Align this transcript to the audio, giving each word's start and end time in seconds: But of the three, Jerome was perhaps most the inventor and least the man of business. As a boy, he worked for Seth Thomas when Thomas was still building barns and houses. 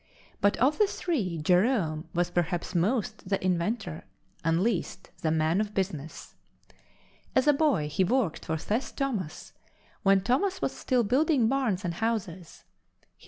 But 0.41 0.57
of 0.57 0.79
the 0.79 0.87
three, 0.87 1.37
Jerome 1.37 2.09
was 2.11 2.31
perhaps 2.31 2.73
most 2.73 3.29
the 3.29 3.45
inventor 3.45 4.03
and 4.43 4.59
least 4.63 5.11
the 5.21 5.29
man 5.29 5.61
of 5.61 5.75
business. 5.75 6.33
As 7.35 7.45
a 7.45 7.53
boy, 7.53 7.87
he 7.87 8.03
worked 8.03 8.43
for 8.45 8.57
Seth 8.57 8.95
Thomas 8.95 9.53
when 10.01 10.21
Thomas 10.21 10.59
was 10.59 10.71
still 10.71 11.03
building 11.03 11.47
barns 11.47 11.85
and 11.85 11.93
houses. 11.93 12.63